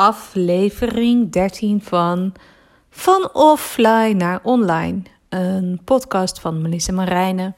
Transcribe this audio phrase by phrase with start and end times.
[0.00, 2.32] aflevering 13 van
[2.90, 5.02] Van Offline naar Online.
[5.28, 7.54] Een podcast van Melissa Marijnen.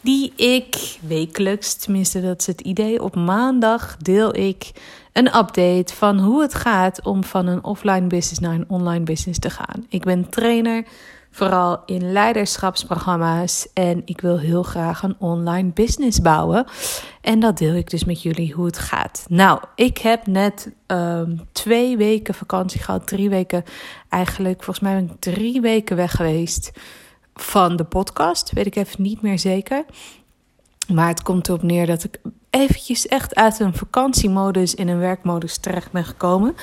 [0.00, 4.70] Die ik wekelijks, tenminste dat is het idee, op maandag deel ik
[5.12, 9.38] een update van hoe het gaat om van een offline business naar een online business
[9.38, 9.86] te gaan.
[9.88, 10.84] Ik ben trainer
[11.30, 13.68] vooral in leiderschapsprogramma's.
[13.74, 16.66] En ik wil heel graag een online business bouwen.
[17.20, 19.24] En dat deel ik dus met jullie hoe het gaat.
[19.28, 23.06] Nou, ik heb net ehm, twee weken vakantie gehad.
[23.06, 23.64] Drie weken
[24.08, 24.62] eigenlijk.
[24.62, 26.72] Volgens mij ben ik drie weken weg geweest
[27.34, 28.52] van de podcast.
[28.52, 29.84] Weet ik even niet meer zeker.
[30.92, 32.20] Maar het komt erop neer dat ik
[32.50, 36.54] eventjes echt uit een vakantiemodus in een werkmodus terecht ben gekomen.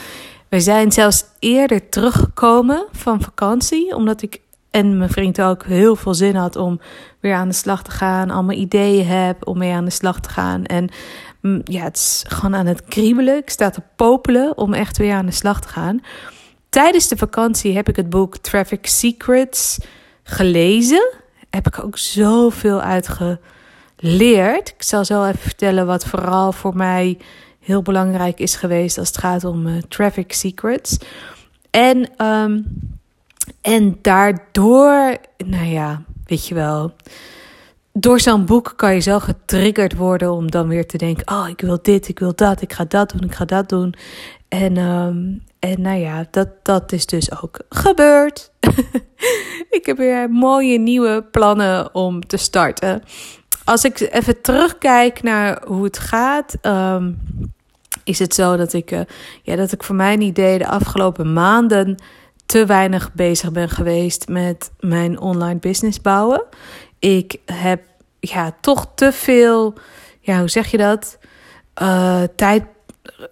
[0.49, 6.13] We zijn zelfs eerder teruggekomen van vakantie, omdat ik en mijn vriend ook heel veel
[6.13, 6.80] zin had om
[7.20, 8.30] weer aan de slag te gaan.
[8.30, 10.66] Allemaal ideeën heb om mee aan de slag te gaan.
[10.66, 10.90] En
[11.41, 13.38] mm, ja, het is gewoon aan het kriebelen.
[13.38, 16.02] Ik sta te popelen om echt weer aan de slag te gaan.
[16.70, 19.77] Tijdens de vakantie heb ik het boek Traffic Secrets
[20.23, 21.13] gelezen.
[21.49, 23.10] Heb ik ook zoveel uit
[23.98, 24.70] geleerd.
[24.70, 27.18] Ik zal zo even vertellen wat vooral voor mij
[27.60, 30.98] heel belangrijk is geweest als het gaat om uh, Traffic Secrets.
[31.70, 32.65] En um,
[33.62, 36.93] en daardoor, nou ja, weet je wel.
[37.93, 41.62] Door zo'n boek kan je zo getriggerd worden om dan weer te denken: Oh, ik
[41.62, 43.93] wil dit, ik wil dat, ik ga dat doen, ik ga dat doen.
[44.48, 48.51] En, um, en nou ja, dat, dat is dus ook gebeurd.
[49.77, 53.04] ik heb weer mooie nieuwe plannen om te starten.
[53.63, 56.57] Als ik even terugkijk naar hoe het gaat.
[56.61, 57.20] Um,
[58.07, 58.99] is het zo dat ik, uh,
[59.43, 61.95] ja, dat ik voor mijn idee de afgelopen maanden
[62.48, 66.44] te weinig bezig ben geweest met mijn online business bouwen.
[67.00, 67.81] Ik heb
[68.19, 69.73] ja, toch te veel,
[70.19, 71.17] ja, hoe zeg je dat?
[71.81, 72.63] Uh, tijd,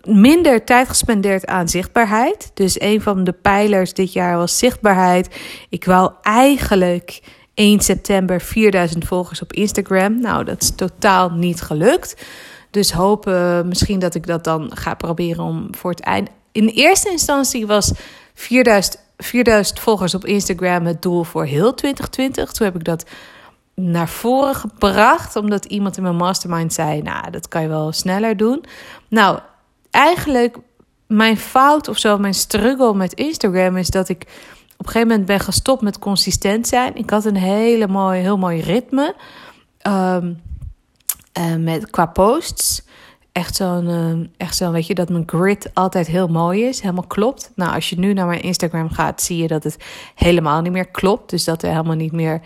[0.04, 2.52] minder tijd gespendeerd aan zichtbaarheid.
[2.54, 5.36] Dus een van de pijlers dit jaar was zichtbaarheid.
[5.70, 7.22] Ik wou eigenlijk
[7.54, 10.20] 1 september 4000 volgers op Instagram.
[10.20, 12.26] Nou, dat is totaal niet gelukt.
[12.72, 16.30] Dus hopen misschien dat ik dat dan ga proberen om voor het eind.
[16.52, 17.92] In eerste instantie was
[18.34, 22.52] 4000 4000 volgers op Instagram het doel voor heel 2020.
[22.52, 23.06] Toen heb ik dat
[23.76, 28.38] naar voren gebracht, omdat iemand in mijn mastermind zei: Nou, dat kan je wel sneller
[28.38, 28.64] doen.
[29.08, 29.40] Nou,
[29.92, 30.58] eigenlijk
[31.08, 34.22] mijn fout of zo, mijn struggle met Instagram is dat ik
[34.78, 36.96] op een gegeven moment ben gestopt met consistent zijn.
[36.96, 39.16] Ik had een hele mooie, heel mooi ritme
[39.88, 40.42] um,
[41.40, 42.85] uh, met, qua posts
[43.36, 47.08] echt zo'n, uh, echt zo'n, weet je, dat mijn grid altijd heel mooi is, helemaal
[47.08, 47.52] klopt.
[47.56, 49.78] Nou, als je nu naar mijn Instagram gaat, zie je dat het
[50.16, 51.30] helemaal niet meer klopt.
[51.30, 52.42] Dus dat er helemaal niet meer,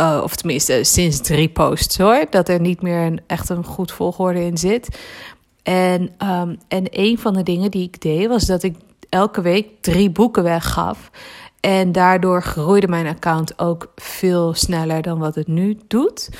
[0.00, 3.92] uh, of tenminste sinds drie posts hoor, dat er niet meer een, echt een goed
[3.92, 5.00] volgorde in zit.
[5.62, 8.76] En, um, en een van de dingen die ik deed, was dat ik
[9.08, 11.10] elke week drie boeken weggaf.
[11.60, 16.30] En daardoor groeide mijn account ook veel sneller dan wat het nu doet.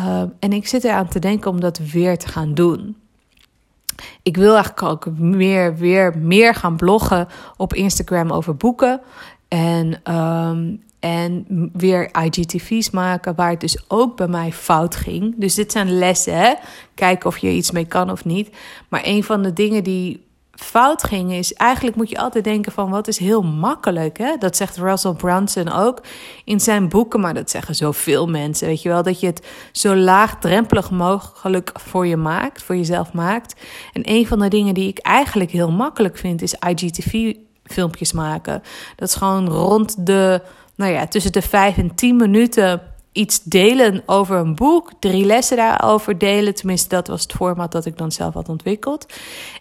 [0.00, 2.96] Uh, en ik zit eraan te denken om dat weer te gaan doen.
[4.22, 9.00] Ik wil eigenlijk ook meer, weer meer gaan bloggen op Instagram over boeken.
[9.48, 15.34] En, um, en weer IGTV's maken, waar het dus ook bij mij fout ging.
[15.36, 16.54] Dus dit zijn lessen, hè?
[16.94, 18.50] Kijken of je iets mee kan of niet.
[18.88, 20.30] Maar een van de dingen die
[20.62, 24.18] fout ging, is eigenlijk moet je altijd denken van wat is heel makkelijk.
[24.18, 24.36] Hè?
[24.38, 26.02] Dat zegt Russell Brunson ook
[26.44, 28.66] in zijn boeken, maar dat zeggen zoveel mensen.
[28.66, 33.60] Weet je wel, dat je het zo laagdrempelig mogelijk voor je maakt, voor jezelf maakt.
[33.92, 37.34] En een van de dingen die ik eigenlijk heel makkelijk vind, is IGTV
[37.64, 38.62] filmpjes maken.
[38.96, 40.42] Dat is gewoon rond de,
[40.74, 45.56] nou ja, tussen de vijf en tien minuten iets delen over een boek, drie lessen
[45.56, 46.54] daarover delen.
[46.54, 49.12] Tenminste, dat was het format dat ik dan zelf had ontwikkeld.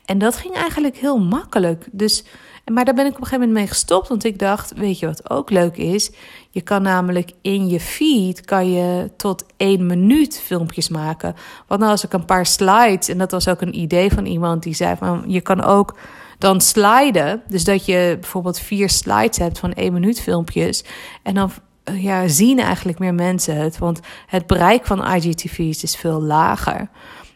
[0.05, 1.87] En dat ging eigenlijk heel makkelijk.
[1.91, 2.23] Dus,
[2.71, 5.05] maar daar ben ik op een gegeven moment mee gestopt, want ik dacht, weet je
[5.05, 6.11] wat ook leuk is?
[6.49, 11.35] Je kan namelijk in je feed kan je tot één minuut filmpjes maken.
[11.67, 14.63] Want nou als ik een paar slides, en dat was ook een idee van iemand
[14.63, 15.95] die zei van je kan ook
[16.37, 17.41] dan sliden.
[17.47, 20.83] Dus dat je bijvoorbeeld vier slides hebt van één minuut filmpjes.
[21.23, 21.51] En dan
[21.83, 23.77] ja, zien eigenlijk meer mensen het.
[23.77, 26.89] Want het bereik van IGTV's is veel lager.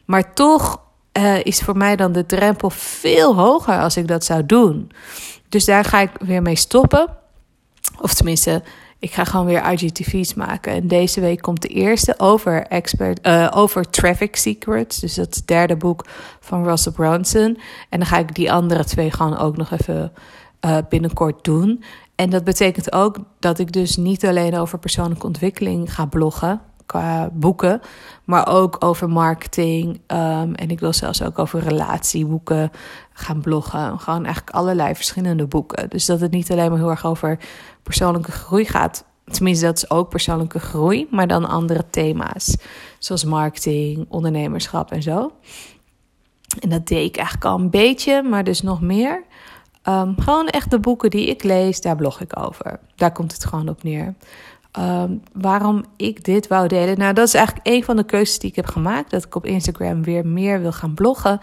[0.05, 0.83] Maar toch
[1.17, 4.91] uh, is voor mij dan de drempel veel hoger als ik dat zou doen.
[5.49, 7.07] Dus daar ga ik weer mee stoppen.
[8.01, 8.63] Of tenminste,
[8.99, 10.73] ik ga gewoon weer IGTV's maken.
[10.73, 14.99] En deze week komt de eerste over, expert, uh, over Traffic Secrets.
[14.99, 16.05] Dus dat is het derde boek
[16.39, 17.59] van Russell Brunson.
[17.89, 20.13] En dan ga ik die andere twee gewoon ook nog even
[20.89, 21.83] binnenkort doen.
[22.15, 26.61] En dat betekent ook dat ik dus niet alleen over persoonlijke ontwikkeling ga bloggen.
[26.85, 27.81] qua boeken,
[28.23, 30.01] maar ook over marketing.
[30.07, 32.71] Ehm, en ik wil zelfs ook over relatieboeken
[33.13, 33.99] gaan bloggen.
[33.99, 35.89] Gewoon eigenlijk allerlei verschillende boeken.
[35.89, 37.39] Dus dat het niet alleen maar heel erg over
[37.83, 39.05] persoonlijke groei gaat.
[39.25, 42.57] Tenminste, dat is ook persoonlijke groei, maar dan andere thema's.
[42.99, 45.31] Zoals marketing, ondernemerschap en zo.
[46.59, 49.23] En dat deed ik eigenlijk al een beetje, maar dus nog meer.
[49.85, 52.79] Ehm, gewoon echt de boeken die ik lees, daar blog ik over.
[52.95, 54.13] Daar komt het gewoon op neer.
[54.71, 56.97] Ehm, waarom ik dit wou delen?
[56.97, 59.11] Nou, dat is eigenlijk een van de keuzes die ik heb gemaakt.
[59.11, 61.39] Dat ik op Instagram weer meer wil gaan bloggen.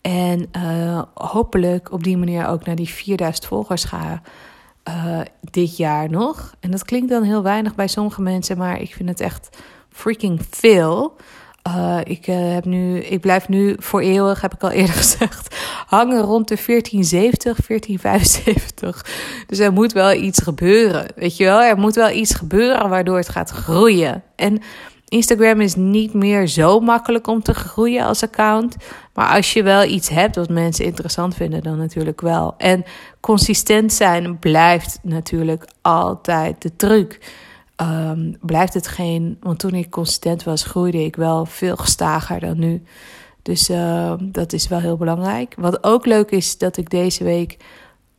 [0.00, 4.22] En uh, hopelijk op die manier ook naar die 4000 volgers ga
[4.88, 6.54] uh, dit jaar nog.
[6.60, 9.58] En dat klinkt dan heel weinig bij sommige mensen, maar ik vind het echt
[9.88, 11.16] freaking veel.
[11.68, 15.56] Uh, ik, uh, heb nu, ik blijf nu voor eeuwig, heb ik al eerder gezegd,
[15.86, 19.06] hangen rond de 1470, 1475.
[19.46, 21.06] Dus er moet wel iets gebeuren.
[21.16, 24.22] Weet je wel, er moet wel iets gebeuren waardoor het gaat groeien.
[24.36, 24.62] En
[25.12, 28.76] Instagram is niet meer zo makkelijk om te groeien als account.
[29.14, 32.54] Maar als je wel iets hebt wat mensen interessant vinden, dan natuurlijk wel.
[32.58, 32.84] En
[33.20, 37.18] consistent zijn blijft natuurlijk altijd de truc.
[37.76, 39.36] Um, blijft het geen.
[39.40, 42.82] Want toen ik consistent was, groeide ik wel veel gestager dan nu.
[43.42, 45.54] Dus uh, dat is wel heel belangrijk.
[45.58, 47.56] Wat ook leuk is, dat ik deze week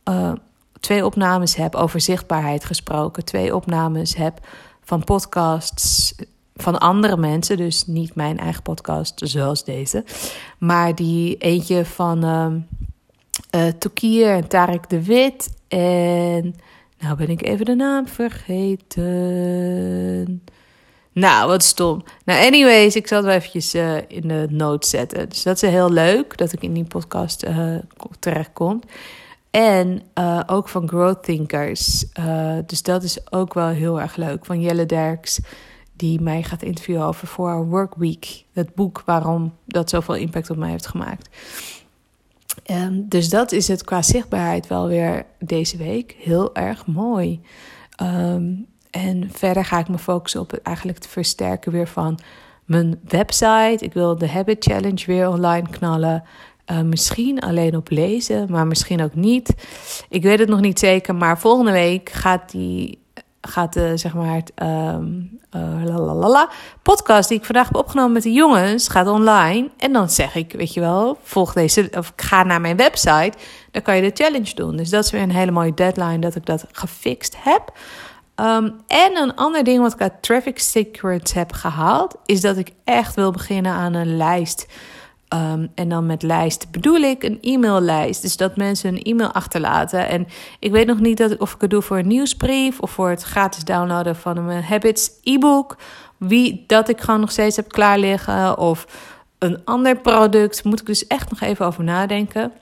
[0.08, 0.32] uh,
[0.80, 3.24] twee opnames heb over zichtbaarheid gesproken.
[3.24, 4.38] Twee opnames heb
[4.80, 6.14] van podcasts
[6.54, 7.56] van andere mensen.
[7.56, 10.04] Dus niet mijn eigen podcast, zoals deze.
[10.58, 12.24] Maar die eentje van
[13.50, 15.54] uh, en Tarek de Wit.
[15.68, 16.54] En
[17.04, 19.02] nou ben ik even de naam vergeten.
[21.12, 22.02] Nou, wat stom.
[22.24, 25.28] Nou, anyways, ik zal het wel eventjes uh, in de notes zetten.
[25.28, 27.76] Dus dat is heel leuk dat ik in die podcast uh,
[28.18, 28.80] terechtkom.
[29.50, 32.04] En uh, ook van Growth Thinkers.
[32.66, 34.44] dus dat is ook wel heel erg leuk.
[34.44, 35.40] Van Jelle Derks,
[35.96, 38.44] die mij gaat interviewen over For Our Work Week.
[38.52, 41.28] Het boek waarom dat zoveel impact op mij heeft gemaakt.
[42.92, 47.40] Dus dat is het qua zichtbaarheid wel weer deze week heel erg mooi.
[48.02, 52.18] Um, en verder ga ik me focussen op het eigenlijk te versterken weer van
[52.64, 53.78] mijn website.
[53.78, 56.22] Ik wil de Habit Challenge weer online knallen.
[56.70, 59.54] Uh, misschien alleen op lezen, maar misschien ook niet.
[60.08, 63.03] Ik weet het nog niet zeker, maar volgende week gaat die
[63.48, 66.42] gaat de, zeg maar, het um, uh,
[66.82, 69.70] podcast die ik vandaag heb opgenomen met de jongens, gaat online.
[69.76, 73.32] En dan zeg ik, weet je wel, volg deze, of ga naar mijn website,
[73.70, 74.76] dan kan je de challenge doen.
[74.76, 77.72] Dus dat is weer een hele mooie deadline dat ik dat gefixt heb.
[78.40, 82.70] Um, en een ander ding wat ik uit Traffic Secrets heb gehaald, is dat ik
[82.84, 84.66] echt wil beginnen aan een lijst
[85.34, 88.22] Um, en dan met lijst bedoel ik een e-maillijst.
[88.22, 90.08] Dus dat mensen een e-mail achterlaten.
[90.08, 90.26] En
[90.58, 93.22] ik weet nog niet dat, of ik het doe voor een nieuwsbrief of voor het
[93.22, 95.76] gratis downloaden van een Habits e-book.
[96.16, 98.58] Wie dat ik gewoon nog steeds heb klaar liggen.
[98.58, 98.86] Of
[99.38, 100.64] een ander product.
[100.64, 102.52] Moet ik dus echt nog even over nadenken.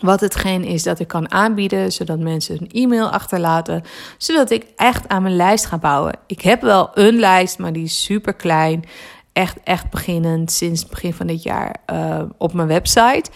[0.00, 3.82] Wat hetgeen is dat ik kan aanbieden, zodat mensen een e-mail achterlaten,
[4.18, 6.14] zodat ik echt aan mijn lijst ga bouwen.
[6.26, 8.84] Ik heb wel een lijst, maar die is super klein
[9.32, 13.30] echt, echt beginnend sinds het begin van dit jaar uh, op mijn website.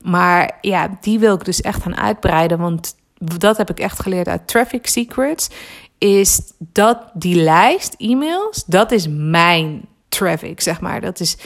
[0.00, 2.58] Maar ja, die wil ik dus echt gaan uitbreiden.
[2.58, 2.94] Want
[3.38, 5.48] dat heb ik echt geleerd uit Traffic Secrets.
[5.98, 11.00] Is dat die lijst e-mails, dat is mijn traffic, zeg maar.
[11.00, 11.36] Dat is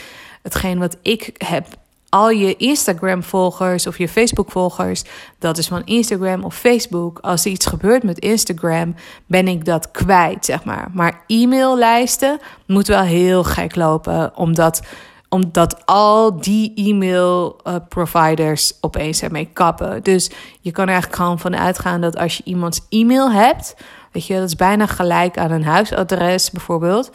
[0.43, 1.67] hetgeen wat ik heb
[2.15, 5.03] al je Instagram-volgers of je Facebook-volgers,
[5.39, 7.19] dat is van Instagram of Facebook.
[7.19, 8.95] Als er iets gebeurt met Instagram,
[9.27, 10.91] ben ik dat kwijt, zeg maar.
[10.93, 14.83] Maar e-maillijsten moet wel heel gek lopen, omdat
[15.29, 20.03] omdat al die e-mail-providers uh, opeens ermee kappen.
[20.03, 20.31] Dus
[20.61, 23.75] je kan er eigenlijk gewoon van uitgaan dat als je iemands e-mail hebt,
[24.13, 27.11] weet je, dat is bijna gelijk aan een huisadres bijvoorbeeld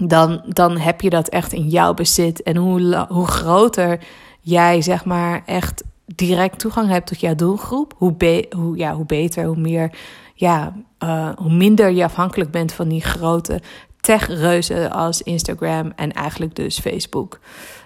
[0.00, 2.42] dan, dan heb je dat echt in jouw bezit.
[2.42, 4.00] En hoe, hoe groter
[4.40, 5.82] jij, zeg maar, echt
[6.14, 9.90] direct toegang hebt tot jouw doelgroep, hoe, hoe, ja, hoe beter, hoe meer,
[10.34, 10.72] ja,
[11.04, 13.60] uh, hoe minder je afhankelijk bent van die grote
[14.00, 17.40] tech-reuzen als Instagram en eigenlijk dus Facebook.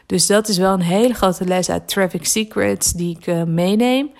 [0.06, 4.10] Dus dat is wel een hele grote les uit Traffic Secrets die ik uh, meeneem.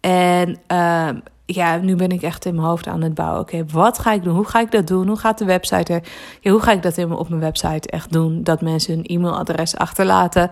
[0.00, 1.08] En uh,
[1.54, 3.40] ja, nu ben ik echt in mijn hoofd aan het bouwen.
[3.40, 4.34] Oké, wat ga ik doen?
[4.34, 5.08] Hoe ga ik dat doen?
[5.08, 6.02] Hoe gaat de website er?
[6.52, 8.42] Hoe ga ik dat op mijn website echt doen?
[8.42, 10.50] Dat mensen hun e-mailadres achterlaten.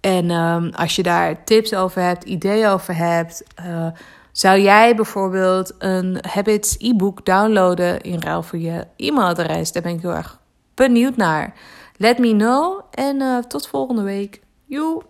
[0.00, 3.86] En um, als je daar tips over hebt, ideeën over hebt, uh,
[4.32, 9.72] zou jij bijvoorbeeld een Habits e-book downloaden in ruil voor je e-mailadres?
[9.72, 10.38] Daar ben ik heel erg
[10.74, 11.54] benieuwd naar.
[11.96, 14.40] Let me know en uh, tot volgende week.
[14.66, 15.09] Joe!